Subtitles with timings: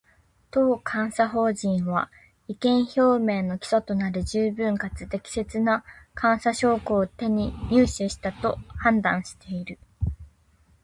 [0.49, 2.09] 当監査法人は、
[2.47, 5.83] 意見表明の基礎となる十分かつ適切な
[6.19, 9.77] 監査証拠を入手したと判断している